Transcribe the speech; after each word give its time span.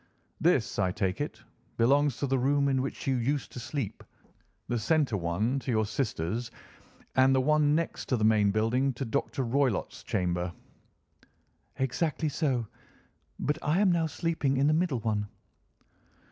"This, 0.39 0.79
I 0.79 0.91
take 0.91 1.21
it, 1.21 1.43
belongs 1.77 2.17
to 2.17 2.25
the 2.25 2.39
room 2.39 2.67
in 2.69 2.81
which 2.81 3.05
you 3.05 3.17
used 3.17 3.51
to 3.51 3.59
sleep, 3.59 4.03
the 4.67 4.79
centre 4.79 5.15
one 5.15 5.59
to 5.59 5.69
your 5.69 5.85
sister's, 5.85 6.49
and 7.17 7.35
the 7.35 7.39
one 7.39 7.75
next 7.75 8.07
to 8.09 8.17
the 8.17 8.23
main 8.23 8.49
building 8.49 8.93
to 8.93 9.05
Dr. 9.05 9.43
Roylott's 9.43 10.01
chamber?" 10.01 10.51
"Exactly 11.77 12.29
so. 12.29 12.65
But 13.37 13.59
I 13.61 13.79
am 13.79 13.91
now 13.91 14.07
sleeping 14.07 14.57
in 14.57 14.65
the 14.65 14.73
middle 14.73 15.01
one." 15.01 15.27